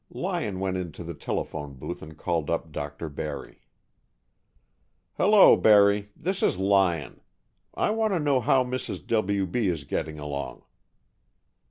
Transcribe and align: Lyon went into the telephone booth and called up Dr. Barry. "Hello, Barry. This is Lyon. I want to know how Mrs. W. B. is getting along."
Lyon 0.09 0.59
went 0.59 0.77
into 0.77 1.03
the 1.03 1.13
telephone 1.13 1.75
booth 1.75 2.01
and 2.01 2.17
called 2.17 2.49
up 2.49 2.71
Dr. 2.71 3.07
Barry. 3.07 3.61
"Hello, 5.15 5.55
Barry. 5.55 6.07
This 6.15 6.41
is 6.41 6.57
Lyon. 6.57 7.21
I 7.75 7.91
want 7.91 8.11
to 8.13 8.19
know 8.19 8.39
how 8.39 8.63
Mrs. 8.63 9.05
W. 9.05 9.45
B. 9.45 9.67
is 9.67 9.83
getting 9.83 10.17
along." 10.17 10.63